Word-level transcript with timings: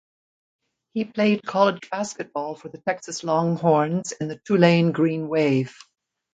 He 0.95 1.05
played 1.05 1.45
college 1.45 1.87
basketball 1.91 2.55
for 2.55 2.69
the 2.69 2.79
Texas 2.79 3.23
Longhorns 3.23 4.13
and 4.13 4.31
the 4.31 4.39
Tulane 4.47 4.93
Green 4.93 5.27
Wave. 5.27 5.75